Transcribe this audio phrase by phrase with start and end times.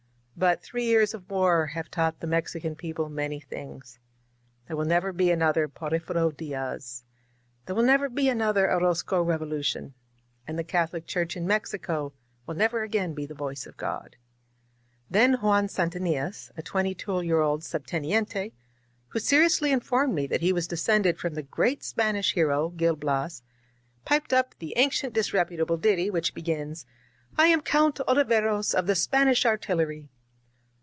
[0.37, 3.99] But three years of war have taught the Mexican people many things.
[4.65, 7.03] There will never be another Porfirio Diaz;
[7.67, 9.93] there will never be another Orozco Revolution;
[10.47, 12.11] and the Catholic Church in Mexico
[12.47, 14.15] will never again be the voice of God.
[15.11, 18.53] Then Juan Santillanes, a twenty two year old svb^ tenientey
[19.09, 22.95] who seriously informed me that he was de scended from the great Spanish hero, Gil
[22.95, 23.43] Bias,
[24.05, 28.95] piped up the ancient disreputable ditty, which begins: * "J am Cowat OUveros Of the
[28.95, 30.09] Spanish artillery.